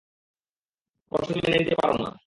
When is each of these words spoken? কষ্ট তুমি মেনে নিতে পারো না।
কষ্ট 1.11 1.29
তুমি 1.29 1.41
মেনে 1.43 1.57
নিতে 1.59 1.75
পারো 1.81 1.95
না। 2.03 2.11